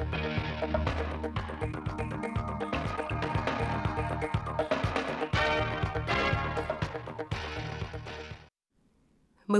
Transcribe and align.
Mời 0.00 0.08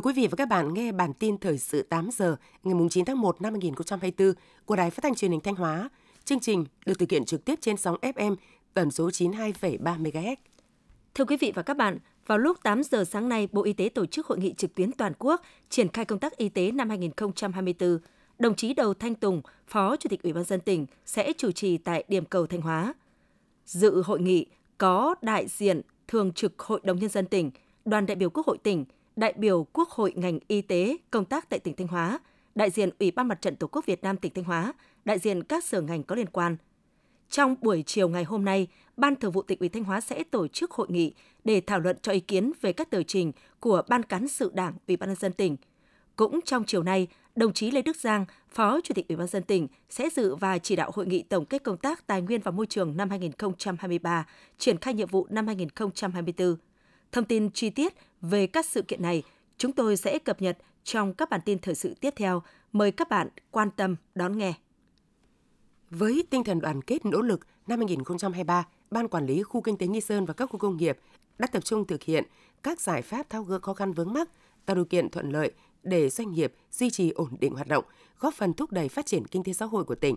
quý 0.00 0.12
vị 0.12 0.26
và 0.26 0.36
các 0.36 0.48
bạn 0.48 0.74
nghe 0.74 0.92
bản 0.92 1.14
tin 1.14 1.38
thời 1.38 1.58
sự 1.58 1.82
8 1.82 2.08
giờ 2.12 2.36
ngày 2.62 2.74
9 2.90 3.04
tháng 3.04 3.20
1 3.20 3.42
năm 3.42 3.52
2024 3.52 4.32
của 4.64 4.76
Đài 4.76 4.90
Phát 4.90 5.02
thanh 5.02 5.14
Truyền 5.14 5.30
hình 5.30 5.40
Thanh 5.40 5.54
Hóa. 5.54 5.88
Chương 6.24 6.40
trình 6.40 6.64
được 6.86 6.98
thực 6.98 7.10
hiện 7.10 7.24
trực 7.24 7.44
tiếp 7.44 7.58
trên 7.60 7.76
sóng 7.76 7.96
FM 8.02 8.36
tần 8.74 8.90
số 8.90 9.08
92,3 9.08 10.02
MHz. 10.02 10.36
Thưa 11.14 11.24
quý 11.24 11.36
vị 11.36 11.52
và 11.54 11.62
các 11.62 11.76
bạn, 11.76 11.98
vào 12.26 12.38
lúc 12.38 12.62
8 12.62 12.82
giờ 12.82 13.04
sáng 13.04 13.28
nay, 13.28 13.48
Bộ 13.52 13.64
Y 13.64 13.72
tế 13.72 13.88
tổ 13.88 14.06
chức 14.06 14.26
hội 14.26 14.38
nghị 14.38 14.54
trực 14.54 14.74
tuyến 14.74 14.92
toàn 14.92 15.12
quốc 15.18 15.42
triển 15.70 15.88
khai 15.88 16.04
công 16.04 16.18
tác 16.18 16.36
y 16.36 16.48
tế 16.48 16.72
năm 16.72 16.88
2024. 16.88 17.98
Đồng 18.40 18.54
chí 18.54 18.74
Đầu 18.74 18.94
Thanh 18.94 19.14
Tùng, 19.14 19.42
Phó 19.66 19.96
Chủ 19.96 20.08
tịch 20.08 20.22
Ủy 20.22 20.32
ban 20.32 20.44
dân 20.44 20.60
tỉnh 20.60 20.86
sẽ 21.06 21.32
chủ 21.38 21.52
trì 21.52 21.78
tại 21.78 22.04
điểm 22.08 22.24
cầu 22.24 22.46
Thanh 22.46 22.60
Hóa. 22.60 22.94
Dự 23.64 24.02
hội 24.02 24.20
nghị 24.20 24.46
có 24.78 25.14
đại 25.22 25.46
diện 25.48 25.80
Thường 26.08 26.32
trực 26.32 26.58
Hội 26.58 26.80
đồng 26.84 26.98
Nhân 26.98 27.10
dân 27.10 27.26
tỉnh, 27.26 27.50
đoàn 27.84 28.06
đại 28.06 28.14
biểu 28.14 28.30
Quốc 28.30 28.46
hội 28.46 28.58
tỉnh, 28.58 28.84
đại 29.16 29.32
biểu 29.32 29.66
Quốc 29.72 29.88
hội 29.88 30.12
ngành 30.16 30.38
y 30.48 30.62
tế 30.62 30.96
công 31.10 31.24
tác 31.24 31.48
tại 31.48 31.58
tỉnh 31.58 31.76
Thanh 31.76 31.88
Hóa, 31.88 32.18
đại 32.54 32.70
diện 32.70 32.90
Ủy 32.98 33.10
ban 33.10 33.28
Mặt 33.28 33.42
trận 33.42 33.56
Tổ 33.56 33.66
quốc 33.66 33.86
Việt 33.86 34.02
Nam 34.02 34.16
tỉnh 34.16 34.32
Thanh 34.34 34.44
Hóa, 34.44 34.72
đại 35.04 35.18
diện 35.18 35.42
các 35.42 35.64
sở 35.64 35.80
ngành 35.80 36.02
có 36.02 36.16
liên 36.16 36.28
quan. 36.32 36.56
Trong 37.30 37.56
buổi 37.60 37.82
chiều 37.86 38.08
ngày 38.08 38.24
hôm 38.24 38.44
nay, 38.44 38.66
Ban 38.96 39.16
Thường 39.16 39.32
vụ 39.32 39.42
tỉnh 39.42 39.58
ủy 39.58 39.68
Thanh 39.68 39.84
Hóa 39.84 40.00
sẽ 40.00 40.24
tổ 40.24 40.48
chức 40.48 40.70
hội 40.70 40.86
nghị 40.90 41.14
để 41.44 41.60
thảo 41.66 41.80
luận 41.80 41.96
cho 42.02 42.12
ý 42.12 42.20
kiến 42.20 42.52
về 42.60 42.72
các 42.72 42.90
tờ 42.90 43.02
trình 43.02 43.32
của 43.60 43.82
Ban 43.88 44.02
cán 44.02 44.28
sự 44.28 44.50
Đảng 44.54 44.74
Ủy 44.88 44.96
ban 44.96 45.08
nhân 45.08 45.16
dân 45.16 45.32
tỉnh. 45.32 45.56
Cũng 46.16 46.40
trong 46.44 46.64
chiều 46.64 46.82
nay, 46.82 47.08
đồng 47.40 47.52
chí 47.52 47.70
Lê 47.70 47.82
Đức 47.82 47.96
Giang, 47.96 48.24
Phó 48.48 48.80
Chủ 48.80 48.94
tịch 48.94 49.08
Ủy 49.08 49.16
ban 49.16 49.26
dân 49.26 49.42
tỉnh 49.42 49.68
sẽ 49.90 50.08
dự 50.16 50.34
và 50.34 50.58
chỉ 50.58 50.76
đạo 50.76 50.90
hội 50.94 51.06
nghị 51.06 51.22
tổng 51.22 51.44
kết 51.44 51.62
công 51.62 51.76
tác 51.76 52.06
tài 52.06 52.22
nguyên 52.22 52.40
và 52.40 52.50
môi 52.50 52.66
trường 52.66 52.96
năm 52.96 53.10
2023, 53.10 54.26
triển 54.58 54.78
khai 54.78 54.94
nhiệm 54.94 55.08
vụ 55.08 55.26
năm 55.30 55.46
2024. 55.46 56.56
Thông 57.12 57.24
tin 57.24 57.50
chi 57.50 57.70
tiết 57.70 57.94
về 58.20 58.46
các 58.46 58.66
sự 58.66 58.82
kiện 58.82 59.02
này 59.02 59.22
chúng 59.58 59.72
tôi 59.72 59.96
sẽ 59.96 60.18
cập 60.18 60.42
nhật 60.42 60.58
trong 60.84 61.14
các 61.14 61.30
bản 61.30 61.40
tin 61.44 61.58
thời 61.58 61.74
sự 61.74 61.94
tiếp 62.00 62.14
theo. 62.16 62.42
Mời 62.72 62.92
các 62.92 63.08
bạn 63.08 63.28
quan 63.50 63.70
tâm 63.70 63.96
đón 64.14 64.38
nghe. 64.38 64.54
Với 65.90 66.24
tinh 66.30 66.44
thần 66.44 66.60
đoàn 66.60 66.82
kết 66.82 67.06
nỗ 67.06 67.20
lực, 67.20 67.40
năm 67.66 67.78
2023, 67.78 68.66
Ban 68.90 69.08
Quản 69.08 69.26
lý 69.26 69.42
Khu 69.42 69.60
Kinh 69.60 69.76
tế 69.76 69.86
Nghi 69.86 70.00
Sơn 70.00 70.26
và 70.26 70.34
các 70.34 70.50
khu 70.50 70.58
công 70.58 70.76
nghiệp 70.76 70.98
đã 71.38 71.46
tập 71.46 71.64
trung 71.64 71.86
thực 71.86 72.02
hiện 72.02 72.24
các 72.62 72.80
giải 72.80 73.02
pháp 73.02 73.30
tháo 73.30 73.42
gỡ 73.42 73.58
khó 73.58 73.74
khăn 73.74 73.92
vướng 73.92 74.12
mắc, 74.12 74.28
tạo 74.66 74.74
điều 74.74 74.84
kiện 74.84 75.10
thuận 75.10 75.30
lợi 75.30 75.52
để 75.82 76.10
doanh 76.10 76.32
nghiệp 76.32 76.54
duy 76.70 76.90
trì 76.90 77.10
ổn 77.10 77.36
định 77.40 77.54
hoạt 77.54 77.68
động, 77.68 77.84
góp 78.18 78.34
phần 78.34 78.54
thúc 78.54 78.72
đẩy 78.72 78.88
phát 78.88 79.06
triển 79.06 79.26
kinh 79.26 79.42
tế 79.42 79.52
xã 79.52 79.66
hội 79.66 79.84
của 79.84 79.94
tỉnh. 79.94 80.16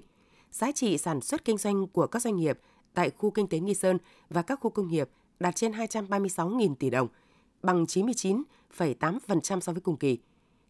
Giá 0.52 0.72
trị 0.72 0.97
sản 0.97 1.22
xuất 1.22 1.45
kinh 1.45 1.58
doanh 1.58 1.88
của 1.88 2.08
các 2.08 2.22
doanh 2.22 2.36
nghiệp 2.36 2.59
tại 2.94 3.09
khu 3.09 3.31
kinh 3.31 3.47
tế 3.47 3.59
Nghi 3.59 3.73
Sơn 3.73 3.97
và 4.30 4.41
các 4.41 4.59
khu 4.61 4.69
công 4.69 4.88
nghiệp 4.88 5.09
đạt 5.39 5.56
trên 5.56 5.72
236.000 5.72 6.75
tỷ 6.75 6.89
đồng, 6.89 7.08
bằng 7.64 7.84
99,8% 7.84 9.59
so 9.59 9.72
với 9.72 9.81
cùng 9.81 9.97
kỳ. 9.97 10.17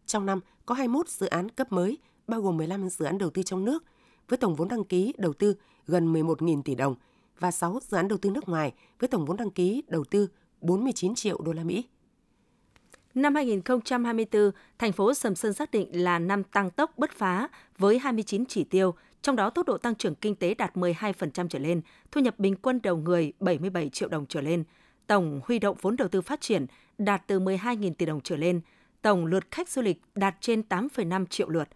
Trong 0.05 0.25
năm, 0.25 0.39
có 0.65 0.75
21 0.75 1.09
dự 1.09 1.27
án 1.27 1.49
cấp 1.49 1.71
mới, 1.71 1.97
bao 2.27 2.41
gồm 2.41 2.57
15 2.57 2.89
dự 2.89 3.05
án 3.05 3.17
đầu 3.17 3.29
tư 3.29 3.43
trong 3.43 3.65
nước, 3.65 3.83
với 4.29 4.37
tổng 4.37 4.55
vốn 4.55 4.67
đăng 4.67 4.83
ký 4.83 5.13
đầu 5.17 5.33
tư 5.33 5.55
gần 5.87 6.13
11.000 6.13 6.61
tỷ 6.61 6.75
đồng 6.75 6.95
và 7.39 7.51
6 7.51 7.79
dự 7.89 7.97
án 7.97 8.07
đầu 8.07 8.17
tư 8.17 8.29
nước 8.29 8.49
ngoài 8.49 8.73
với 8.99 9.07
tổng 9.07 9.25
vốn 9.25 9.37
đăng 9.37 9.51
ký 9.51 9.83
đầu 9.87 10.03
tư 10.03 10.27
49 10.61 11.15
triệu 11.15 11.41
đô 11.41 11.53
la 11.53 11.63
Mỹ. 11.63 11.83
Năm 13.15 13.35
2024, 13.35 14.51
thành 14.79 14.91
phố 14.91 15.13
Sầm 15.13 15.35
Sơn 15.35 15.53
xác 15.53 15.71
định 15.71 16.03
là 16.03 16.19
năm 16.19 16.43
tăng 16.43 16.69
tốc 16.69 16.93
bứt 16.97 17.11
phá 17.11 17.47
với 17.77 17.99
29 17.99 18.45
chỉ 18.45 18.63
tiêu, 18.63 18.95
trong 19.21 19.35
đó 19.35 19.49
tốc 19.49 19.67
độ 19.67 19.77
tăng 19.77 19.95
trưởng 19.95 20.15
kinh 20.15 20.35
tế 20.35 20.53
đạt 20.53 20.75
12% 20.75 21.47
trở 21.47 21.59
lên, 21.59 21.81
thu 22.11 22.21
nhập 22.21 22.39
bình 22.39 22.55
quân 22.55 22.79
đầu 22.83 22.97
người 22.97 23.33
77 23.39 23.89
triệu 23.89 24.09
đồng 24.09 24.25
trở 24.25 24.41
lên, 24.41 24.63
tổng 25.07 25.41
huy 25.45 25.59
động 25.59 25.77
vốn 25.81 25.95
đầu 25.95 26.07
tư 26.07 26.21
phát 26.21 26.41
triển 26.41 26.65
đạt 26.97 27.23
từ 27.27 27.39
12.000 27.39 27.93
tỷ 27.93 28.05
đồng 28.05 28.21
trở 28.21 28.35
lên, 28.35 28.61
tổng 29.01 29.25
lượt 29.25 29.51
khách 29.51 29.69
du 29.69 29.81
lịch 29.81 30.01
đạt 30.15 30.35
trên 30.39 30.63
8,5 30.69 31.25
triệu 31.25 31.49
lượt, 31.49 31.67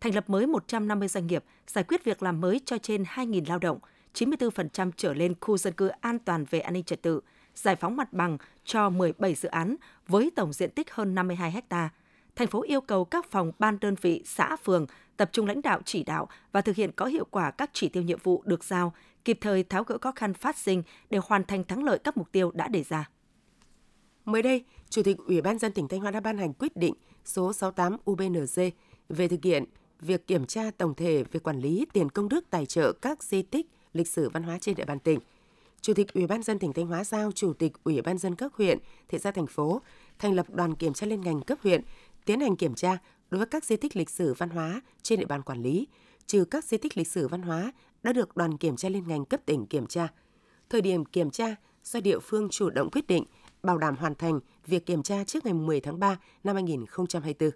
thành 0.00 0.14
lập 0.14 0.30
mới 0.30 0.46
150 0.46 1.08
doanh 1.08 1.26
nghiệp, 1.26 1.44
giải 1.66 1.84
quyết 1.84 2.04
việc 2.04 2.22
làm 2.22 2.40
mới 2.40 2.60
cho 2.64 2.78
trên 2.78 3.02
2.000 3.02 3.44
lao 3.48 3.58
động, 3.58 3.78
94% 4.14 4.90
trở 4.96 5.14
lên 5.14 5.34
khu 5.40 5.58
dân 5.58 5.72
cư 5.72 5.88
an 5.88 6.18
toàn 6.18 6.44
về 6.50 6.60
an 6.60 6.72
ninh 6.72 6.84
trật 6.84 7.02
tự, 7.02 7.20
giải 7.56 7.76
phóng 7.76 7.96
mặt 7.96 8.12
bằng 8.12 8.38
cho 8.64 8.90
17 8.90 9.34
dự 9.34 9.48
án 9.48 9.76
với 10.08 10.30
tổng 10.36 10.52
diện 10.52 10.70
tích 10.70 10.90
hơn 10.90 11.14
52 11.14 11.62
ha. 11.70 11.88
Thành 12.36 12.48
phố 12.48 12.62
yêu 12.62 12.80
cầu 12.80 13.04
các 13.04 13.30
phòng 13.30 13.52
ban 13.58 13.78
đơn 13.80 13.94
vị 14.00 14.22
xã 14.24 14.56
phường 14.56 14.86
tập 15.16 15.30
trung 15.32 15.46
lãnh 15.46 15.62
đạo 15.62 15.80
chỉ 15.84 16.02
đạo 16.02 16.28
và 16.52 16.60
thực 16.60 16.76
hiện 16.76 16.92
có 16.92 17.06
hiệu 17.06 17.24
quả 17.30 17.50
các 17.50 17.70
chỉ 17.72 17.88
tiêu 17.88 18.02
nhiệm 18.02 18.18
vụ 18.22 18.42
được 18.46 18.64
giao, 18.64 18.92
kịp 19.24 19.38
thời 19.40 19.62
tháo 19.62 19.84
gỡ 19.84 19.98
khó 20.00 20.12
khăn 20.12 20.34
phát 20.34 20.58
sinh 20.58 20.82
để 21.10 21.18
hoàn 21.24 21.44
thành 21.44 21.64
thắng 21.64 21.84
lợi 21.84 21.98
các 21.98 22.16
mục 22.16 22.32
tiêu 22.32 22.50
đã 22.54 22.68
đề 22.68 22.82
ra. 22.82 23.10
Mới 24.24 24.42
đây, 24.42 24.64
Chủ 24.90 25.02
tịch 25.02 25.16
Ủy 25.26 25.40
ban 25.40 25.58
dân 25.58 25.72
tỉnh 25.72 25.88
Thanh 25.88 26.00
Hóa 26.00 26.10
đã 26.10 26.20
ban 26.20 26.38
hành 26.38 26.52
quyết 26.52 26.76
định 26.76 26.94
số 27.24 27.52
68 27.52 27.96
UBNZ 28.04 28.70
về 29.08 29.28
thực 29.28 29.44
hiện 29.44 29.64
việc 30.00 30.26
kiểm 30.26 30.46
tra 30.46 30.70
tổng 30.78 30.94
thể 30.94 31.24
về 31.32 31.40
quản 31.40 31.60
lý 31.60 31.86
tiền 31.92 32.10
công 32.10 32.28
đức 32.28 32.50
tài 32.50 32.66
trợ 32.66 32.92
các 32.92 33.22
di 33.22 33.42
tích 33.42 33.66
lịch 33.92 34.08
sử 34.08 34.28
văn 34.28 34.42
hóa 34.42 34.58
trên 34.60 34.74
địa 34.74 34.84
bàn 34.84 34.98
tỉnh. 34.98 35.20
Chủ 35.80 35.94
tịch 35.94 36.14
Ủy 36.14 36.26
ban 36.26 36.42
dân 36.42 36.58
tỉnh 36.58 36.72
Thanh 36.72 36.86
Hóa 36.86 37.04
giao 37.04 37.32
Chủ 37.32 37.52
tịch 37.52 37.72
Ủy 37.84 38.02
ban 38.02 38.18
dân 38.18 38.34
các 38.34 38.54
huyện, 38.54 38.78
thị 39.08 39.18
xã 39.18 39.30
thành 39.30 39.46
phố 39.46 39.82
thành 40.18 40.34
lập 40.34 40.46
đoàn 40.50 40.74
kiểm 40.74 40.92
tra 40.92 41.06
liên 41.06 41.20
ngành 41.20 41.40
cấp 41.40 41.58
huyện 41.62 41.80
tiến 42.24 42.40
hành 42.40 42.56
kiểm 42.56 42.74
tra 42.74 42.98
đối 43.30 43.38
với 43.38 43.46
các 43.46 43.64
di 43.64 43.76
tích 43.76 43.96
lịch 43.96 44.10
sử 44.10 44.34
văn 44.34 44.50
hóa 44.50 44.80
trên 45.02 45.20
địa 45.20 45.26
bàn 45.26 45.42
quản 45.42 45.62
lý, 45.62 45.86
trừ 46.26 46.44
các 46.44 46.64
di 46.64 46.78
tích 46.78 46.96
lịch 46.96 47.08
sử 47.08 47.28
văn 47.28 47.42
hóa 47.42 47.72
đã 48.02 48.12
được 48.12 48.36
đoàn 48.36 48.58
kiểm 48.58 48.76
tra 48.76 48.88
liên 48.88 49.08
ngành 49.08 49.24
cấp 49.24 49.40
tỉnh 49.46 49.66
kiểm 49.66 49.86
tra. 49.86 50.08
Thời 50.70 50.80
điểm 50.80 51.04
kiểm 51.04 51.30
tra 51.30 51.54
do 51.84 52.00
địa 52.00 52.18
phương 52.18 52.48
chủ 52.50 52.70
động 52.70 52.90
quyết 52.90 53.06
định 53.06 53.24
bảo 53.62 53.78
đảm 53.78 53.96
hoàn 53.96 54.14
thành 54.14 54.40
việc 54.66 54.86
kiểm 54.86 55.02
tra 55.02 55.24
trước 55.24 55.44
ngày 55.44 55.54
10 55.54 55.80
tháng 55.80 55.98
3 56.00 56.18
năm 56.44 56.56
2024. 56.56 57.50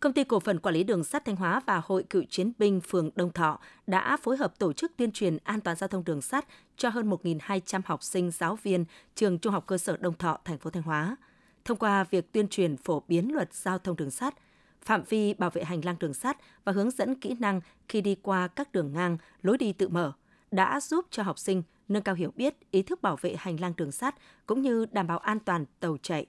Công 0.00 0.12
ty 0.12 0.24
cổ 0.24 0.40
phần 0.40 0.58
quản 0.58 0.74
lý 0.74 0.84
đường 0.84 1.04
sắt 1.04 1.24
Thanh 1.24 1.36
Hóa 1.36 1.60
và 1.66 1.82
Hội 1.84 2.02
cựu 2.10 2.22
chiến 2.30 2.52
binh 2.58 2.80
phường 2.80 3.10
Đông 3.16 3.32
Thọ 3.32 3.58
đã 3.86 4.16
phối 4.16 4.36
hợp 4.36 4.58
tổ 4.58 4.72
chức 4.72 4.92
tuyên 4.96 5.12
truyền 5.12 5.38
an 5.44 5.60
toàn 5.60 5.76
giao 5.76 5.88
thông 5.88 6.04
đường 6.04 6.22
sắt 6.22 6.46
cho 6.76 6.88
hơn 6.88 7.10
1.200 7.10 7.80
học 7.84 8.02
sinh 8.02 8.30
giáo 8.30 8.58
viên 8.62 8.84
trường 9.14 9.38
Trung 9.38 9.52
học 9.52 9.66
cơ 9.66 9.78
sở 9.78 9.96
Đông 9.96 10.18
Thọ, 10.18 10.38
thành 10.44 10.58
phố 10.58 10.70
Thanh 10.70 10.82
Hóa. 10.82 11.16
Thông 11.64 11.78
qua 11.78 12.04
việc 12.04 12.32
tuyên 12.32 12.48
truyền 12.48 12.76
phổ 12.76 13.02
biến 13.08 13.34
luật 13.34 13.54
giao 13.54 13.78
thông 13.78 13.96
đường 13.96 14.10
sắt, 14.10 14.34
phạm 14.82 15.02
vi 15.08 15.34
bảo 15.34 15.50
vệ 15.50 15.64
hành 15.64 15.84
lang 15.84 15.96
đường 16.00 16.14
sắt 16.14 16.36
và 16.64 16.72
hướng 16.72 16.90
dẫn 16.90 17.14
kỹ 17.14 17.36
năng 17.40 17.60
khi 17.88 18.00
đi 18.00 18.14
qua 18.22 18.48
các 18.48 18.72
đường 18.72 18.92
ngang, 18.92 19.18
lối 19.42 19.58
đi 19.58 19.72
tự 19.72 19.88
mở 19.88 20.12
đã 20.50 20.80
giúp 20.80 21.06
cho 21.10 21.22
học 21.22 21.38
sinh 21.38 21.62
nâng 21.88 22.02
cao 22.02 22.14
hiểu 22.14 22.30
biết, 22.36 22.70
ý 22.70 22.82
thức 22.82 23.02
bảo 23.02 23.16
vệ 23.16 23.36
hành 23.38 23.60
lang 23.60 23.72
đường 23.76 23.92
sắt 23.92 24.14
cũng 24.46 24.62
như 24.62 24.86
đảm 24.92 25.06
bảo 25.06 25.18
an 25.18 25.38
toàn 25.40 25.64
tàu 25.80 25.96
chạy. 26.02 26.26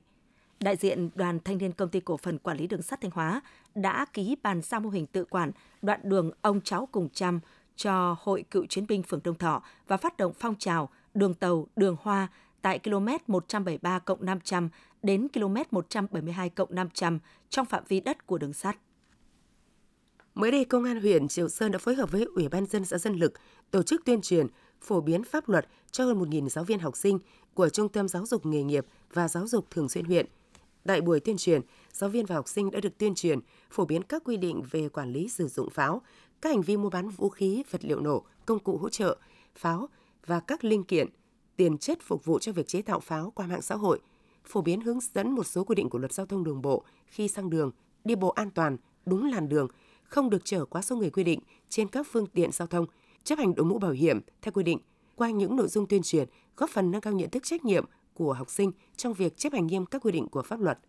Đại 0.60 0.76
diện 0.76 1.10
Đoàn 1.16 1.40
Thanh 1.46 1.58
niên 1.58 1.72
Công 1.72 1.90
ty 1.90 2.00
Cổ 2.00 2.18
phần 2.18 2.38
Quản 2.38 2.58
lý 2.58 2.68
Đường 2.68 2.82
sắt 2.82 3.02
Thanh 3.02 3.12
Hóa 3.12 3.42
đã 3.76 4.06
ký 4.14 4.36
bàn 4.44 4.62
giao 4.62 4.80
mô 4.80 4.90
hình 4.90 5.06
tự 5.06 5.26
quản 5.26 5.52
đoạn 5.82 6.00
đường 6.04 6.32
ông 6.42 6.62
cháu 6.62 6.88
cùng 6.92 7.10
chăm 7.10 7.40
cho 7.76 8.16
Hội 8.20 8.44
Cựu 8.52 8.66
Chiến 8.66 8.88
binh 8.88 9.04
phường 9.04 9.20
Đông 9.24 9.38
Thọ 9.38 9.64
và 9.88 9.98
phát 9.98 10.18
động 10.18 10.34
phong 10.40 10.56
trào 10.56 10.90
đường 11.14 11.34
tàu, 11.34 11.68
đường 11.76 11.96
hoa 12.02 12.28
tại 12.62 12.80
km 12.80 13.08
173 13.28 14.00
500 14.20 14.70
đến 15.04 15.28
km 15.34 15.56
172 15.72 16.52
500 16.70 17.20
trong 17.50 17.66
phạm 17.66 17.84
vi 17.88 18.00
đất 18.00 18.28
của 18.28 18.38
đường 18.38 18.54
sắt. 18.54 18.78
Mới 20.36 20.52
đây, 20.52 20.66
Công 20.66 20.84
an 20.84 21.02
huyện 21.02 21.28
Triệu 21.28 21.50
Sơn 21.50 21.72
đã 21.72 21.80
phối 21.80 21.96
hợp 21.96 22.12
với 22.12 22.26
Ủy 22.36 22.50
ban 22.50 22.66
dân 22.66 22.86
xã 22.86 22.98
Dân 22.98 23.16
Lực 23.16 23.34
tổ 23.72 23.84
chức 23.84 24.06
tuyên 24.06 24.22
truyền, 24.22 24.48
phổ 24.82 25.02
biến 25.02 25.24
pháp 25.24 25.50
luật 25.50 25.68
cho 25.92 26.06
hơn 26.06 26.20
1.000 26.20 26.50
giáo 26.50 26.64
viên 26.64 26.80
học 26.80 26.98
sinh 26.98 27.20
của 27.54 27.70
Trung 27.70 27.90
tâm 27.90 28.08
Giáo 28.08 28.26
dục 28.26 28.46
Nghề 28.46 28.64
nghiệp 28.64 28.86
và 29.14 29.28
Giáo 29.28 29.48
dục 29.48 29.72
Thường 29.72 29.90
xuyên 29.90 30.06
huyện. 30.06 30.26
Tại 30.88 31.02
buổi 31.02 31.20
tuyên 31.20 31.38
truyền, 31.38 31.62
giáo 31.92 32.10
viên 32.10 32.26
và 32.26 32.36
học 32.36 32.48
sinh 32.48 32.72
đã 32.72 32.80
được 32.80 32.98
tuyên 32.98 33.16
truyền, 33.16 33.40
phổ 33.72 33.86
biến 33.86 34.04
các 34.04 34.24
quy 34.26 34.38
định 34.38 34.62
về 34.72 34.90
quản 34.90 35.14
lý 35.14 35.30
sử 35.30 35.48
dụng 35.48 35.70
pháo, 35.70 36.02
các 36.42 36.50
hành 36.50 36.62
vi 36.62 36.78
mua 36.78 36.90
bán 36.90 37.10
vũ 37.10 37.30
khí, 37.30 37.64
vật 37.72 37.86
liệu 37.86 38.00
nổ, 38.00 38.26
công 38.46 38.60
cụ 38.60 38.78
hỗ 38.78 38.90
trợ, 38.90 39.18
pháo 39.56 39.90
và 40.26 40.40
các 40.40 40.64
linh 40.64 40.84
kiện, 40.84 41.08
tiền 41.56 41.78
chất 41.78 42.00
phục 42.02 42.26
vụ 42.26 42.40
cho 42.40 42.52
việc 42.52 42.68
chế 42.68 42.82
tạo 42.82 43.00
pháo 43.00 43.32
qua 43.36 43.48
mạng 43.48 43.62
xã 43.62 43.76
hội, 43.76 44.00
phổ 44.44 44.62
biến 44.62 44.82
hướng 44.82 45.00
dẫn 45.14 45.32
một 45.32 45.44
số 45.44 45.64
quy 45.64 45.76
định 45.76 45.90
của 45.90 45.98
luật 45.98 46.14
giao 46.14 46.26
thông 46.26 46.44
đường 46.44 46.62
bộ 46.62 46.84
khi 47.06 47.28
sang 47.28 47.50
đường, 47.50 47.72
đi 48.04 48.16
bộ 48.16 48.30
an 48.30 48.50
toàn, 48.52 48.78
đúng 49.06 49.32
làn 49.32 49.50
đường, 49.50 49.68
không 50.04 50.30
được 50.30 50.46
chở 50.46 50.66
quá 50.66 50.82
số 50.82 50.96
người 50.96 51.10
quy 51.10 51.24
định 51.24 51.40
trên 51.70 51.88
các 51.88 52.08
phương 52.12 52.28
tiện 52.28 52.52
giao 52.52 52.68
thông, 52.68 52.86
chấp 53.24 53.40
hành 53.40 53.56
đội 53.56 53.66
mũ 53.66 53.80
bảo 53.80 53.92
hiểm 53.92 54.22
theo 54.42 54.52
quy 54.52 54.64
định. 54.64 54.80
Qua 55.16 55.30
những 55.30 55.56
nội 55.56 55.68
dung 55.68 55.88
tuyên 55.88 56.04
truyền, 56.04 56.28
góp 56.58 56.70
phần 56.70 56.92
nâng 56.92 57.02
cao 57.02 57.14
nhận 57.14 57.30
thức 57.30 57.44
trách 57.44 57.66
nhiệm 57.66 57.86
của 58.16 58.34
học 58.34 58.50
sinh 58.50 58.72
trong 58.98 59.14
việc 59.14 59.38
chấp 59.38 59.54
hành 59.54 59.68
nghiêm 59.68 59.86
các 59.86 60.02
quy 60.02 60.12
định 60.12 60.28
của 60.28 60.42
pháp 60.42 60.60
luật. 60.60 60.80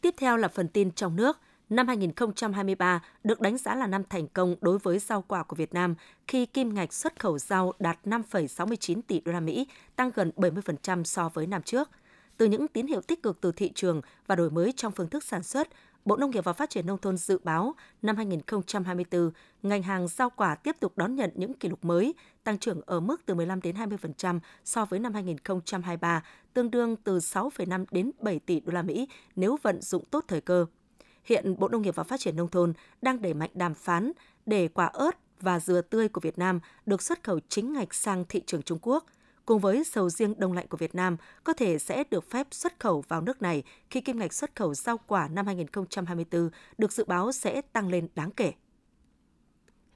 Tiếp 0.00 0.14
theo 0.18 0.36
là 0.36 0.48
phần 0.48 0.68
tin 0.68 0.90
trong 0.90 1.16
nước. 1.16 1.38
Năm 1.68 1.88
2023 1.88 3.02
được 3.24 3.40
đánh 3.40 3.58
giá 3.58 3.74
là 3.74 3.86
năm 3.86 4.02
thành 4.10 4.28
công 4.28 4.56
đối 4.60 4.78
với 4.78 4.98
rau 4.98 5.22
quả 5.22 5.42
của 5.42 5.56
Việt 5.56 5.74
Nam 5.74 5.94
khi 6.26 6.46
kim 6.46 6.74
ngạch 6.74 6.92
xuất 6.92 7.20
khẩu 7.20 7.38
rau 7.38 7.72
đạt 7.78 7.98
5,69 8.04 9.00
tỷ 9.06 9.20
đô 9.20 9.32
la 9.32 9.40
Mỹ, 9.40 9.66
tăng 9.96 10.10
gần 10.14 10.32
70% 10.36 11.04
so 11.04 11.28
với 11.28 11.46
năm 11.46 11.62
trước. 11.62 11.90
Từ 12.36 12.46
những 12.46 12.68
tín 12.68 12.86
hiệu 12.86 13.00
tích 13.00 13.22
cực 13.22 13.40
từ 13.40 13.52
thị 13.52 13.72
trường 13.74 14.00
và 14.26 14.36
đổi 14.36 14.50
mới 14.50 14.72
trong 14.72 14.92
phương 14.92 15.08
thức 15.08 15.24
sản 15.24 15.42
xuất, 15.42 15.68
Bộ 16.04 16.16
Nông 16.16 16.30
nghiệp 16.30 16.44
và 16.44 16.52
Phát 16.52 16.70
triển 16.70 16.86
Nông 16.86 16.98
thôn 16.98 17.16
dự 17.16 17.38
báo 17.44 17.74
năm 18.02 18.16
2024, 18.16 19.30
ngành 19.62 19.82
hàng 19.82 20.08
rau 20.08 20.30
quả 20.30 20.54
tiếp 20.54 20.76
tục 20.80 20.92
đón 20.96 21.14
nhận 21.14 21.30
những 21.34 21.54
kỷ 21.54 21.68
lục 21.68 21.84
mới, 21.84 22.14
tăng 22.44 22.58
trưởng 22.58 22.80
ở 22.86 23.00
mức 23.00 23.22
từ 23.26 23.34
15 23.34 23.60
đến 23.60 23.76
20% 23.76 24.40
so 24.64 24.84
với 24.84 25.00
năm 25.00 25.14
2023, 25.14 26.22
tương 26.54 26.70
đương 26.70 26.96
từ 26.96 27.18
6,5 27.18 27.84
đến 27.90 28.10
7 28.20 28.38
tỷ 28.38 28.60
đô 28.60 28.72
la 28.72 28.82
Mỹ 28.82 29.08
nếu 29.36 29.58
vận 29.62 29.82
dụng 29.82 30.04
tốt 30.04 30.24
thời 30.28 30.40
cơ. 30.40 30.66
Hiện 31.24 31.58
Bộ 31.58 31.68
Nông 31.68 31.82
nghiệp 31.82 31.94
và 31.94 32.02
Phát 32.02 32.20
triển 32.20 32.36
Nông 32.36 32.48
thôn 32.48 32.72
đang 33.02 33.22
đẩy 33.22 33.34
mạnh 33.34 33.50
đàm 33.54 33.74
phán 33.74 34.12
để 34.46 34.68
quả 34.68 34.86
ớt 34.86 35.18
và 35.40 35.60
dừa 35.60 35.80
tươi 35.80 36.08
của 36.08 36.20
Việt 36.20 36.38
Nam 36.38 36.60
được 36.86 37.02
xuất 37.02 37.22
khẩu 37.22 37.40
chính 37.48 37.72
ngạch 37.72 37.94
sang 37.94 38.24
thị 38.28 38.42
trường 38.46 38.62
Trung 38.62 38.78
Quốc– 38.82 39.06
cùng 39.46 39.60
với 39.60 39.84
sầu 39.84 40.10
riêng 40.10 40.34
đông 40.38 40.52
lạnh 40.52 40.66
của 40.68 40.76
Việt 40.76 40.94
Nam 40.94 41.16
có 41.44 41.52
thể 41.52 41.78
sẽ 41.78 42.04
được 42.10 42.30
phép 42.30 42.46
xuất 42.50 42.80
khẩu 42.80 43.04
vào 43.08 43.20
nước 43.20 43.42
này 43.42 43.62
khi 43.90 44.00
kim 44.00 44.18
ngạch 44.18 44.32
xuất 44.32 44.56
khẩu 44.56 44.74
rau 44.74 44.98
quả 45.06 45.28
năm 45.28 45.46
2024 45.46 46.50
được 46.78 46.92
dự 46.92 47.04
báo 47.04 47.32
sẽ 47.32 47.60
tăng 47.60 47.88
lên 47.88 48.08
đáng 48.14 48.30
kể. 48.30 48.52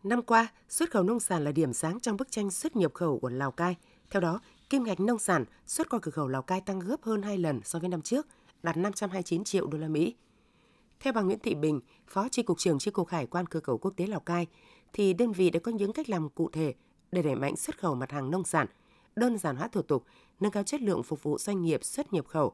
Năm 0.03 0.23
qua, 0.23 0.49
xuất 0.69 0.91
khẩu 0.91 1.03
nông 1.03 1.21
sản 1.21 1.45
là 1.45 1.53
điểm 1.53 1.73
sáng 1.73 2.01
trong 2.01 2.17
bức 2.17 2.31
tranh 2.31 2.51
xuất 2.51 2.77
nhập 2.77 2.95
khẩu 2.95 3.19
của 3.19 3.29
Lào 3.29 3.51
Cai. 3.51 3.77
Theo 4.11 4.21
đó, 4.21 4.41
kim 4.71 4.85
ngạch 4.85 5.01
nông 5.01 5.19
sản 5.19 5.45
xuất 5.67 5.89
qua 5.89 5.99
cửa 6.03 6.11
khẩu 6.11 6.29
Lào 6.29 6.43
Cai 6.43 6.61
tăng 6.61 6.79
gấp 6.79 7.03
hơn 7.03 7.23
2 7.23 7.39
lần 7.39 7.61
so 7.65 7.79
với 7.79 7.89
năm 7.89 8.03
trước, 8.03 8.27
đạt 8.63 8.77
529 8.77 9.45
triệu 9.45 9.67
đô 9.67 9.79
la 9.79 9.89
Mỹ. 9.89 10.15
Theo 11.01 11.13
bà 11.13 11.23
Nguyễn 11.23 11.39
Thị 11.39 11.55
Bình, 11.55 11.81
Phó 12.09 12.29
Tri 12.29 12.43
cục 12.43 12.59
trưởng 12.59 12.79
Tri 12.79 12.91
cục 12.91 13.09
Hải 13.09 13.27
quan 13.27 13.47
cửa 13.47 13.61
khẩu 13.61 13.79
quốc 13.79 13.93
tế 13.97 14.07
Lào 14.07 14.21
Cai, 14.21 14.47
thì 14.93 15.13
đơn 15.13 15.33
vị 15.33 15.51
đã 15.51 15.61
có 15.61 15.73
những 15.73 15.93
cách 15.93 16.11
làm 16.11 16.29
cụ 16.29 16.51
thể 16.53 16.75
để 17.13 17.23
đẩy 17.23 17.35
mạnh 17.35 17.57
xuất 17.57 17.79
khẩu 17.79 17.95
mặt 17.95 18.13
hàng 18.13 18.31
nông 18.31 18.45
sản– 18.45 18.67
đơn 19.17 19.39
giản 19.39 19.57
hóa 19.57 19.69
thủ 19.69 19.83
tục, 19.83 20.05
nâng 20.41 20.53
cao 20.53 20.63
chất 20.63 20.83
lượng 20.83 21.03
phục 21.03 21.23
vụ 21.23 21.39
doanh 21.39 21.63
nghiệp 21.63 21.85
xuất 21.85 22.13
nhập 22.13 22.27
khẩu 22.27 22.53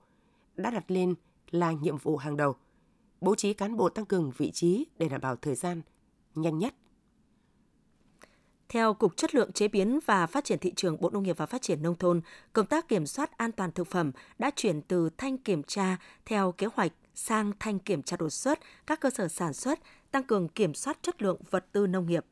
đã 0.56 0.70
đặt 0.70 0.90
lên 0.90 1.14
là 1.50 1.72
nhiệm 1.72 1.96
vụ 1.96 2.16
hàng 2.16 2.36
đầu. 2.36 2.56
Bố 3.20 3.34
trí 3.34 3.52
cán 3.52 3.76
bộ 3.76 3.88
tăng 3.88 4.06
cường 4.06 4.30
vị 4.36 4.50
trí 4.50 4.86
để 4.98 5.08
đảm 5.08 5.20
bảo 5.20 5.36
thời 5.36 5.54
gian 5.54 5.82
nhanh 6.34 6.58
nhất. 6.58 6.74
Theo 8.68 8.94
Cục 8.94 9.16
Chất 9.16 9.34
lượng 9.34 9.52
Chế 9.52 9.68
biến 9.68 9.98
và 10.06 10.26
Phát 10.26 10.44
triển 10.44 10.58
Thị 10.58 10.72
trường 10.76 11.00
Bộ 11.00 11.10
Nông 11.10 11.22
nghiệp 11.22 11.36
và 11.36 11.46
Phát 11.46 11.62
triển 11.62 11.82
Nông 11.82 11.96
thôn, 11.96 12.20
công 12.52 12.66
tác 12.66 12.88
kiểm 12.88 13.06
soát 13.06 13.38
an 13.38 13.52
toàn 13.52 13.72
thực 13.72 13.86
phẩm 13.86 14.12
đã 14.38 14.50
chuyển 14.56 14.82
từ 14.82 15.10
thanh 15.18 15.38
kiểm 15.38 15.62
tra 15.62 15.96
theo 16.24 16.52
kế 16.52 16.66
hoạch 16.74 16.92
sang 17.14 17.52
thanh 17.60 17.78
kiểm 17.78 18.02
tra 18.02 18.16
đột 18.16 18.30
xuất 18.30 18.58
các 18.86 19.00
cơ 19.00 19.10
sở 19.10 19.28
sản 19.28 19.52
xuất, 19.52 19.78
tăng 20.10 20.24
cường 20.24 20.48
kiểm 20.48 20.74
soát 20.74 20.98
chất 21.02 21.22
lượng 21.22 21.40
vật 21.50 21.66
tư 21.72 21.86
nông 21.86 22.06
nghiệp. 22.06 22.24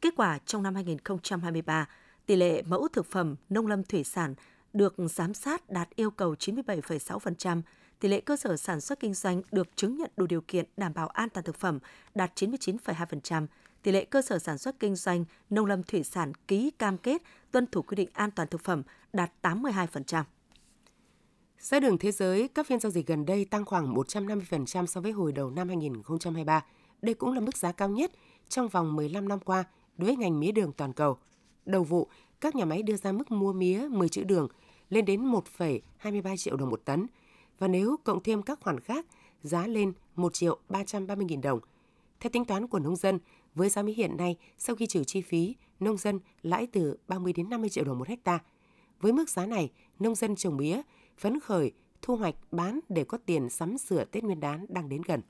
Kết 0.00 0.14
quả 0.16 0.38
trong 0.46 0.62
năm 0.62 0.74
2023, 0.74 1.88
Tỷ 2.28 2.36
lệ 2.36 2.62
mẫu 2.62 2.88
thực 2.88 3.06
phẩm 3.06 3.36
nông 3.48 3.66
lâm 3.66 3.84
thủy 3.84 4.04
sản 4.04 4.34
được 4.72 4.94
giám 4.98 5.34
sát 5.34 5.70
đạt 5.70 5.88
yêu 5.96 6.10
cầu 6.10 6.34
97,6%, 6.34 7.62
tỷ 8.00 8.08
lệ 8.08 8.20
cơ 8.20 8.36
sở 8.36 8.56
sản 8.56 8.80
xuất 8.80 9.00
kinh 9.00 9.14
doanh 9.14 9.42
được 9.52 9.76
chứng 9.76 9.96
nhận 9.96 10.10
đủ 10.16 10.26
điều 10.26 10.40
kiện 10.40 10.66
đảm 10.76 10.94
bảo 10.94 11.08
an 11.08 11.28
toàn 11.28 11.44
thực 11.44 11.56
phẩm 11.56 11.78
đạt 12.14 12.40
99,2%, 12.40 13.46
tỷ 13.82 13.92
lệ 13.92 14.04
cơ 14.04 14.22
sở 14.22 14.38
sản 14.38 14.58
xuất 14.58 14.80
kinh 14.80 14.96
doanh 14.96 15.24
nông 15.50 15.66
lâm 15.66 15.82
thủy 15.82 16.04
sản 16.04 16.32
ký 16.48 16.70
cam 16.70 16.98
kết 16.98 17.22
tuân 17.50 17.66
thủ 17.66 17.82
quy 17.82 17.94
định 17.94 18.08
an 18.12 18.30
toàn 18.30 18.48
thực 18.48 18.64
phẩm 18.64 18.82
đạt 19.12 19.32
82%. 19.42 20.22
Giá 21.58 21.80
đường 21.80 21.98
thế 21.98 22.12
giới, 22.12 22.48
các 22.48 22.66
phiên 22.66 22.80
giao 22.80 22.90
dịch 22.90 23.06
gần 23.06 23.26
đây 23.26 23.44
tăng 23.44 23.64
khoảng 23.64 23.94
150% 23.94 24.86
so 24.86 25.00
với 25.00 25.12
hồi 25.12 25.32
đầu 25.32 25.50
năm 25.50 25.68
2023. 25.68 26.64
Đây 27.02 27.14
cũng 27.14 27.32
là 27.32 27.40
mức 27.40 27.56
giá 27.56 27.72
cao 27.72 27.88
nhất 27.88 28.12
trong 28.48 28.68
vòng 28.68 28.96
15 28.96 29.28
năm 29.28 29.40
qua 29.40 29.64
đối 29.96 30.06
với 30.06 30.16
ngành 30.16 30.40
mía 30.40 30.52
đường 30.52 30.72
toàn 30.72 30.92
cầu 30.92 31.18
đầu 31.68 31.84
vụ, 31.84 32.08
các 32.40 32.54
nhà 32.54 32.64
máy 32.64 32.82
đưa 32.82 32.96
ra 32.96 33.12
mức 33.12 33.30
mua 33.30 33.52
mía 33.52 33.88
10 33.90 34.08
chữ 34.08 34.24
đường 34.24 34.48
lên 34.90 35.04
đến 35.04 35.32
1,23 35.32 36.36
triệu 36.36 36.56
đồng 36.56 36.70
một 36.70 36.84
tấn. 36.84 37.06
Và 37.58 37.68
nếu 37.68 37.96
cộng 38.04 38.22
thêm 38.22 38.42
các 38.42 38.60
khoản 38.60 38.80
khác, 38.80 39.06
giá 39.42 39.66
lên 39.66 39.92
1 40.16 40.34
triệu 40.34 40.58
330 40.68 41.26
nghìn 41.26 41.40
đồng. 41.40 41.60
Theo 42.20 42.30
tính 42.30 42.44
toán 42.44 42.66
của 42.66 42.78
nông 42.78 42.96
dân, 42.96 43.18
với 43.54 43.68
giá 43.68 43.82
mía 43.82 43.92
hiện 43.92 44.16
nay, 44.16 44.36
sau 44.58 44.76
khi 44.76 44.86
trừ 44.86 45.04
chi 45.04 45.20
phí, 45.20 45.54
nông 45.80 45.96
dân 45.96 46.20
lãi 46.42 46.66
từ 46.66 46.96
30 47.08 47.32
đến 47.32 47.50
50 47.50 47.70
triệu 47.70 47.84
đồng 47.84 47.98
một 47.98 48.08
hecta. 48.08 48.38
Với 49.00 49.12
mức 49.12 49.30
giá 49.30 49.46
này, 49.46 49.70
nông 49.98 50.14
dân 50.14 50.36
trồng 50.36 50.56
mía 50.56 50.82
phấn 51.18 51.40
khởi 51.40 51.72
thu 52.02 52.16
hoạch 52.16 52.34
bán 52.50 52.80
để 52.88 53.04
có 53.04 53.18
tiền 53.26 53.50
sắm 53.50 53.78
sửa 53.78 54.04
Tết 54.04 54.24
Nguyên 54.24 54.40
đán 54.40 54.66
đang 54.68 54.88
đến 54.88 55.02
gần. 55.06 55.20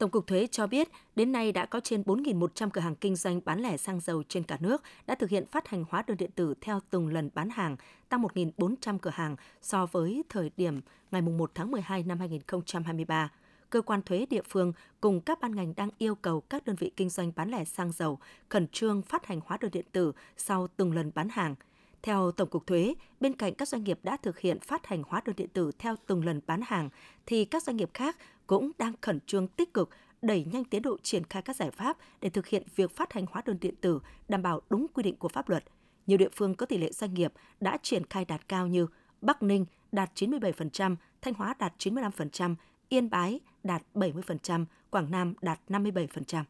Tổng 0.00 0.10
cục 0.10 0.26
Thuế 0.26 0.46
cho 0.50 0.66
biết, 0.66 0.88
đến 1.16 1.32
nay 1.32 1.52
đã 1.52 1.66
có 1.66 1.80
trên 1.80 2.02
4.100 2.02 2.70
cửa 2.70 2.80
hàng 2.80 2.94
kinh 2.94 3.16
doanh 3.16 3.40
bán 3.44 3.60
lẻ 3.60 3.76
xăng 3.76 4.00
dầu 4.00 4.22
trên 4.28 4.42
cả 4.42 4.56
nước 4.60 4.82
đã 5.06 5.14
thực 5.14 5.30
hiện 5.30 5.46
phát 5.46 5.68
hành 5.68 5.84
hóa 5.90 6.04
đơn 6.06 6.16
điện 6.16 6.30
tử 6.34 6.54
theo 6.60 6.80
từng 6.90 7.08
lần 7.12 7.30
bán 7.34 7.50
hàng, 7.50 7.76
tăng 8.08 8.22
1.400 8.22 8.98
cửa 8.98 9.10
hàng 9.10 9.36
so 9.62 9.86
với 9.86 10.22
thời 10.28 10.50
điểm 10.56 10.80
ngày 11.10 11.22
1 11.22 11.50
tháng 11.54 11.70
12 11.70 12.02
năm 12.02 12.18
2023 12.18 13.30
cơ 13.70 13.80
quan 13.82 14.02
thuế 14.02 14.26
địa 14.30 14.42
phương 14.48 14.72
cùng 15.00 15.20
các 15.20 15.40
ban 15.40 15.56
ngành 15.56 15.74
đang 15.76 15.90
yêu 15.98 16.14
cầu 16.14 16.40
các 16.40 16.64
đơn 16.64 16.76
vị 16.76 16.92
kinh 16.96 17.10
doanh 17.10 17.32
bán 17.36 17.50
lẻ 17.50 17.64
xăng 17.64 17.92
dầu 17.92 18.18
khẩn 18.48 18.68
trương 18.68 19.02
phát 19.02 19.26
hành 19.26 19.40
hóa 19.46 19.58
đơn 19.60 19.70
điện 19.70 19.86
tử 19.92 20.12
sau 20.36 20.68
từng 20.76 20.94
lần 20.94 21.10
bán 21.14 21.28
hàng– 21.28 21.54
theo 22.02 22.32
Tổng 22.32 22.48
cục 22.48 22.66
Thuế, 22.66 22.94
bên 23.20 23.34
cạnh 23.34 23.54
các 23.54 23.68
doanh 23.68 23.84
nghiệp 23.84 23.98
đã 24.02 24.16
thực 24.16 24.38
hiện 24.38 24.60
phát 24.60 24.86
hành 24.86 25.02
hóa 25.08 25.22
đơn 25.24 25.36
điện 25.36 25.48
tử 25.52 25.70
theo 25.78 25.94
từng 26.06 26.24
lần 26.24 26.40
bán 26.46 26.60
hàng, 26.64 26.88
thì 27.26 27.44
các 27.44 27.62
doanh 27.62 27.76
nghiệp 27.76 27.90
khác 27.94 28.16
cũng 28.50 28.70
đang 28.78 28.92
khẩn 29.00 29.20
trương 29.26 29.48
tích 29.48 29.74
cực 29.74 29.90
đẩy 30.22 30.44
nhanh 30.52 30.64
tiến 30.64 30.82
độ 30.82 30.96
triển 31.02 31.24
khai 31.24 31.42
các 31.42 31.56
giải 31.56 31.70
pháp 31.70 31.96
để 32.20 32.30
thực 32.30 32.46
hiện 32.46 32.62
việc 32.76 32.96
phát 32.96 33.12
hành 33.12 33.26
hóa 33.30 33.42
đơn 33.46 33.56
điện 33.60 33.74
tử 33.80 34.00
đảm 34.28 34.42
bảo 34.42 34.60
đúng 34.70 34.86
quy 34.94 35.02
định 35.02 35.16
của 35.16 35.28
pháp 35.28 35.48
luật. 35.48 35.64
Nhiều 36.06 36.18
địa 36.18 36.28
phương 36.36 36.54
có 36.54 36.66
tỷ 36.66 36.78
lệ 36.78 36.92
doanh 36.92 37.14
nghiệp 37.14 37.32
đã 37.60 37.78
triển 37.82 38.06
khai 38.10 38.24
đạt 38.24 38.48
cao 38.48 38.66
như 38.66 38.86
Bắc 39.20 39.42
Ninh 39.42 39.66
đạt 39.92 40.10
97%, 40.14 40.96
Thanh 41.22 41.34
Hóa 41.34 41.54
đạt 41.58 41.72
95%, 41.78 42.54
Yên 42.88 43.10
Bái 43.10 43.40
đạt 43.64 43.82
70%, 43.94 44.64
Quảng 44.90 45.10
Nam 45.10 45.34
đạt 45.42 45.60
57%. 45.68 46.44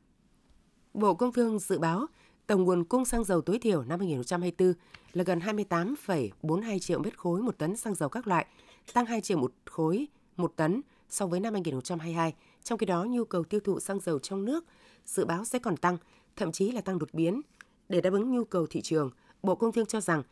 Bộ 0.95 1.15
Công 1.15 1.33
Thương 1.33 1.59
dự 1.59 1.79
báo 1.79 2.07
Tổng 2.47 2.65
nguồn 2.65 2.85
cung 2.85 3.05
xăng 3.05 3.25
dầu 3.25 3.41
tối 3.41 3.59
thiểu 3.59 3.83
năm 3.83 3.99
2024 3.99 4.73
là 5.13 5.25
gần 5.25 5.39
28,42 5.39 6.79
triệu 6.79 6.99
mét 6.99 7.19
khối 7.19 7.43
một 7.43 7.59
tấn 7.59 7.77
xăng 7.77 7.95
dầu 7.95 8.09
các 8.09 8.27
loại, 8.27 8.47
tăng 8.93 9.07
2 9.07 9.21
triệu 9.21 9.39
một 9.39 9.53
khối 9.67 10.09
một 10.37 10.53
tấn 10.57 10.81
so 11.11 11.27
với 11.27 11.41
năm 11.41 11.53
2022. 11.53 12.35
Trong 12.63 12.79
khi 12.79 12.87
đó, 12.87 13.05
nhu 13.05 13.25
cầu 13.25 13.45
tiêu 13.45 13.61
thụ 13.61 13.81
xăng 13.81 14.01
dầu 14.01 14.19
trong 14.19 14.45
nước 14.45 14.65
dự 15.07 15.25
báo 15.25 15.45
sẽ 15.45 15.59
còn 15.59 15.77
tăng, 15.77 15.97
thậm 16.37 16.53
chí 16.53 16.73
là 16.73 16.81
tăng 16.81 16.99
đột 16.99 17.09
biến. 17.13 17.41
Để 17.89 18.01
đáp 18.01 18.13
ứng 18.13 18.31
nhu 18.31 18.45
cầu 18.45 18.67
thị 18.67 18.81
trường, 18.81 19.11
Bộ 19.43 19.55
Công 19.55 19.73
Thương 19.73 19.87
cho 19.87 20.01
rằng 20.01 20.23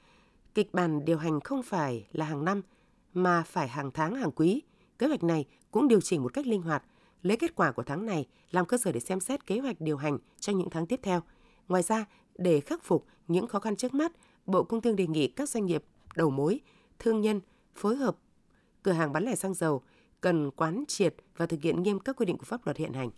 kịch 0.54 0.74
bản 0.74 1.04
điều 1.04 1.18
hành 1.18 1.40
không 1.40 1.62
phải 1.62 2.06
là 2.12 2.24
hàng 2.24 2.44
năm 2.44 2.62
mà 3.14 3.42
phải 3.42 3.68
hàng 3.68 3.90
tháng 3.90 4.14
hàng 4.14 4.32
quý. 4.32 4.62
Kế 4.98 5.06
hoạch 5.06 5.22
này 5.22 5.44
cũng 5.70 5.88
điều 5.88 6.00
chỉnh 6.00 6.22
một 6.22 6.34
cách 6.34 6.46
linh 6.46 6.62
hoạt, 6.62 6.84
lấy 7.22 7.36
kết 7.36 7.54
quả 7.54 7.72
của 7.72 7.82
tháng 7.82 8.06
này 8.06 8.26
làm 8.50 8.66
cơ 8.66 8.78
sở 8.78 8.92
để 8.92 9.00
xem 9.00 9.20
xét 9.20 9.46
kế 9.46 9.58
hoạch 9.58 9.80
điều 9.80 9.96
hành 9.96 10.18
cho 10.40 10.52
những 10.52 10.70
tháng 10.70 10.86
tiếp 10.86 11.00
theo– 11.02 11.22
Ngoài 11.68 11.82
ra, 11.82 12.06
để 12.34 12.60
khắc 12.60 12.84
phục 12.84 13.06
những 13.28 13.46
khó 13.46 13.58
khăn 13.60 13.76
trước 13.76 13.94
mắt, 13.94 14.12
Bộ 14.46 14.62
Công 14.64 14.80
Thương 14.80 14.96
đề 14.96 15.06
nghị 15.06 15.28
các 15.28 15.48
doanh 15.48 15.66
nghiệp 15.66 15.84
đầu 16.16 16.30
mối, 16.30 16.60
thương 16.98 17.20
nhân 17.20 17.40
phối 17.74 17.96
hợp 17.96 18.16
cửa 18.82 18.92
hàng 18.92 19.12
bán 19.12 19.24
lẻ 19.24 19.34
xăng 19.34 19.54
dầu 19.54 19.82
cần 20.20 20.50
quán 20.50 20.84
triệt 20.88 21.14
và 21.36 21.46
thực 21.46 21.62
hiện 21.62 21.82
nghiêm 21.82 21.98
các 21.98 22.16
quy 22.16 22.26
định 22.26 22.38
của 22.38 22.44
pháp 22.44 22.66
luật 22.66 22.76
hiện 22.76 22.92
hành. 22.92 23.10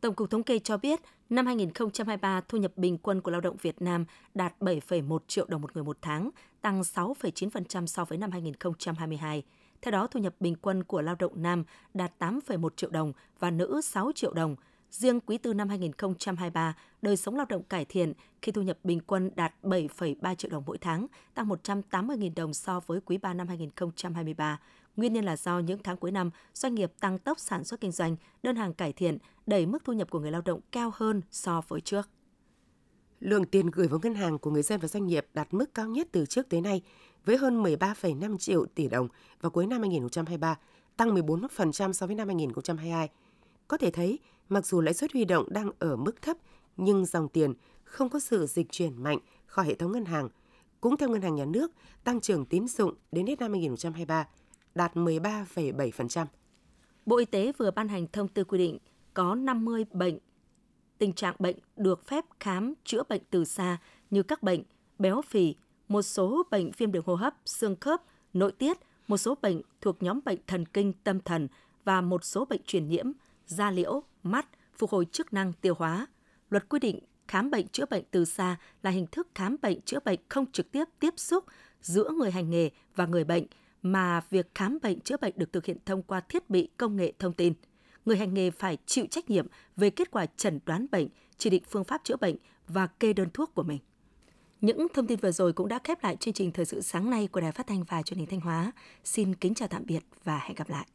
Tổng 0.00 0.14
cục 0.14 0.30
Thống 0.30 0.42
kê 0.42 0.58
cho 0.58 0.76
biết, 0.76 1.00
năm 1.30 1.46
2023, 1.46 2.40
thu 2.48 2.58
nhập 2.58 2.72
bình 2.76 2.98
quân 2.98 3.20
của 3.20 3.30
lao 3.30 3.40
động 3.40 3.56
Việt 3.62 3.82
Nam 3.82 4.04
đạt 4.34 4.54
7,1 4.60 5.18
triệu 5.26 5.46
đồng 5.48 5.62
một 5.62 5.74
người 5.74 5.84
một 5.84 5.98
tháng, 6.02 6.30
tăng 6.60 6.80
6,9% 6.80 7.86
so 7.86 8.04
với 8.04 8.18
năm 8.18 8.30
2022. 8.30 9.42
Theo 9.82 9.92
đó, 9.92 10.06
thu 10.06 10.20
nhập 10.20 10.34
bình 10.40 10.56
quân 10.56 10.84
của 10.84 11.02
lao 11.02 11.14
động 11.18 11.32
nam 11.34 11.64
đạt 11.94 12.12
8,1 12.18 12.68
triệu 12.76 12.90
đồng 12.90 13.12
và 13.38 13.50
nữ 13.50 13.80
6 13.84 14.12
triệu 14.14 14.32
đồng, 14.32 14.56
Riêng 14.90 15.20
quý 15.20 15.38
tư 15.38 15.54
năm 15.54 15.68
2023, 15.68 16.76
đời 17.02 17.16
sống 17.16 17.36
lao 17.36 17.46
động 17.48 17.62
cải 17.62 17.84
thiện 17.84 18.12
khi 18.42 18.52
thu 18.52 18.62
nhập 18.62 18.78
bình 18.84 19.00
quân 19.06 19.30
đạt 19.36 19.54
7,3 19.62 20.34
triệu 20.34 20.50
đồng 20.50 20.62
mỗi 20.66 20.78
tháng, 20.78 21.06
tăng 21.34 21.48
180.000 21.48 22.30
đồng 22.36 22.54
so 22.54 22.80
với 22.86 23.00
quý 23.00 23.18
3 23.18 23.34
năm 23.34 23.48
2023. 23.48 24.60
Nguyên 24.96 25.12
nhân 25.12 25.24
là 25.24 25.36
do 25.36 25.58
những 25.58 25.82
tháng 25.82 25.96
cuối 25.96 26.10
năm, 26.10 26.30
doanh 26.54 26.74
nghiệp 26.74 26.92
tăng 27.00 27.18
tốc 27.18 27.40
sản 27.40 27.64
xuất 27.64 27.80
kinh 27.80 27.92
doanh, 27.92 28.16
đơn 28.42 28.56
hàng 28.56 28.74
cải 28.74 28.92
thiện, 28.92 29.18
đẩy 29.46 29.66
mức 29.66 29.84
thu 29.84 29.92
nhập 29.92 30.10
của 30.10 30.20
người 30.20 30.30
lao 30.30 30.42
động 30.44 30.60
cao 30.72 30.92
hơn 30.94 31.22
so 31.30 31.62
với 31.68 31.80
trước. 31.80 32.08
Lượng 33.20 33.44
tiền 33.44 33.70
gửi 33.70 33.88
vào 33.88 34.00
ngân 34.02 34.14
hàng 34.14 34.38
của 34.38 34.50
người 34.50 34.62
dân 34.62 34.80
và 34.80 34.88
doanh 34.88 35.06
nghiệp 35.06 35.26
đạt 35.34 35.54
mức 35.54 35.74
cao 35.74 35.88
nhất 35.88 36.08
từ 36.12 36.26
trước 36.26 36.48
tới 36.48 36.60
nay, 36.60 36.82
với 37.24 37.36
hơn 37.36 37.62
13,5 37.62 38.38
triệu 38.38 38.66
tỷ 38.74 38.88
đồng 38.88 39.08
vào 39.40 39.50
cuối 39.50 39.66
năm 39.66 39.80
2023, 39.80 40.58
tăng 40.96 41.14
14% 41.14 41.92
so 41.92 42.06
với 42.06 42.16
năm 42.16 42.28
2022. 42.28 43.08
Có 43.68 43.76
thể 43.76 43.90
thấy, 43.90 44.18
mặc 44.48 44.66
dù 44.66 44.80
lãi 44.80 44.94
suất 44.94 45.12
huy 45.12 45.24
động 45.24 45.46
đang 45.50 45.70
ở 45.78 45.96
mức 45.96 46.22
thấp, 46.22 46.36
nhưng 46.76 47.06
dòng 47.06 47.28
tiền 47.28 47.54
không 47.84 48.10
có 48.10 48.18
sự 48.18 48.46
dịch 48.46 48.66
chuyển 48.70 49.02
mạnh 49.02 49.18
khỏi 49.46 49.66
hệ 49.66 49.74
thống 49.74 49.92
ngân 49.92 50.04
hàng. 50.04 50.28
Cũng 50.80 50.96
theo 50.96 51.08
Ngân 51.08 51.22
hàng 51.22 51.34
Nhà 51.34 51.44
nước, 51.44 51.72
tăng 52.04 52.20
trưởng 52.20 52.44
tín 52.44 52.68
dụng 52.68 52.94
đến 53.12 53.26
hết 53.26 53.40
năm 53.40 53.52
2023 53.52 54.28
đạt 54.74 54.96
13,7%. 54.96 56.26
Bộ 57.06 57.16
Y 57.16 57.24
tế 57.24 57.52
vừa 57.58 57.70
ban 57.70 57.88
hành 57.88 58.06
thông 58.12 58.28
tư 58.28 58.44
quy 58.44 58.58
định 58.58 58.78
có 59.14 59.34
50 59.34 59.84
bệnh 59.92 60.18
tình 60.98 61.12
trạng 61.12 61.34
bệnh 61.38 61.56
được 61.76 62.06
phép 62.06 62.24
khám 62.40 62.74
chữa 62.84 63.02
bệnh 63.08 63.22
từ 63.30 63.44
xa 63.44 63.78
như 64.10 64.22
các 64.22 64.42
bệnh 64.42 64.62
béo 64.98 65.22
phì, 65.22 65.54
một 65.88 66.02
số 66.02 66.42
bệnh 66.50 66.70
viêm 66.76 66.92
đường 66.92 67.02
hô 67.06 67.14
hấp, 67.14 67.34
xương 67.44 67.76
khớp, 67.80 68.02
nội 68.32 68.52
tiết, 68.52 68.76
một 69.08 69.16
số 69.16 69.34
bệnh 69.42 69.62
thuộc 69.80 70.02
nhóm 70.02 70.20
bệnh 70.24 70.38
thần 70.46 70.66
kinh 70.66 70.92
tâm 71.04 71.20
thần 71.20 71.48
và 71.84 72.00
một 72.00 72.24
số 72.24 72.44
bệnh 72.44 72.62
truyền 72.66 72.88
nhiễm 72.88 73.06
da 73.46 73.70
liễu, 73.70 74.02
mắt, 74.30 74.46
phục 74.76 74.90
hồi 74.90 75.06
chức 75.12 75.32
năng 75.32 75.52
tiêu 75.52 75.74
hóa. 75.78 76.06
Luật 76.50 76.68
quy 76.68 76.78
định 76.78 76.98
khám 77.28 77.50
bệnh 77.50 77.68
chữa 77.68 77.86
bệnh 77.90 78.04
từ 78.10 78.24
xa 78.24 78.56
là 78.82 78.90
hình 78.90 79.06
thức 79.12 79.28
khám 79.34 79.56
bệnh 79.62 79.80
chữa 79.80 79.98
bệnh 80.04 80.20
không 80.28 80.52
trực 80.52 80.72
tiếp 80.72 80.84
tiếp 80.98 81.14
xúc 81.16 81.44
giữa 81.80 82.10
người 82.10 82.30
hành 82.30 82.50
nghề 82.50 82.70
và 82.94 83.06
người 83.06 83.24
bệnh, 83.24 83.46
mà 83.82 84.20
việc 84.30 84.54
khám 84.54 84.78
bệnh 84.82 85.00
chữa 85.00 85.16
bệnh 85.16 85.32
được 85.36 85.52
thực 85.52 85.64
hiện 85.64 85.76
thông 85.86 86.02
qua 86.02 86.20
thiết 86.20 86.50
bị 86.50 86.68
công 86.76 86.96
nghệ 86.96 87.12
thông 87.18 87.32
tin. 87.32 87.54
Người 88.04 88.16
hành 88.16 88.34
nghề 88.34 88.50
phải 88.50 88.78
chịu 88.86 89.06
trách 89.10 89.30
nhiệm 89.30 89.46
về 89.76 89.90
kết 89.90 90.10
quả 90.10 90.26
chẩn 90.26 90.58
đoán 90.66 90.86
bệnh, 90.90 91.08
chỉ 91.38 91.50
định 91.50 91.62
phương 91.70 91.84
pháp 91.84 92.00
chữa 92.04 92.16
bệnh 92.16 92.36
và 92.68 92.86
kê 92.86 93.12
đơn 93.12 93.28
thuốc 93.34 93.54
của 93.54 93.62
mình. 93.62 93.78
Những 94.60 94.86
thông 94.94 95.06
tin 95.06 95.20
vừa 95.20 95.32
rồi 95.32 95.52
cũng 95.52 95.68
đã 95.68 95.78
khép 95.84 96.02
lại 96.02 96.16
chương 96.16 96.34
trình 96.34 96.52
thời 96.52 96.64
sự 96.64 96.80
sáng 96.80 97.10
nay 97.10 97.28
của 97.32 97.40
Đài 97.40 97.52
Phát 97.52 97.66
thanh 97.66 97.84
và 97.84 98.02
Truyền 98.02 98.18
hình 98.18 98.28
Thanh 98.28 98.40
Hóa. 98.40 98.72
Xin 99.04 99.34
kính 99.34 99.54
chào 99.54 99.68
tạm 99.68 99.82
biệt 99.86 100.00
và 100.24 100.38
hẹn 100.38 100.54
gặp 100.54 100.68
lại. 100.68 100.86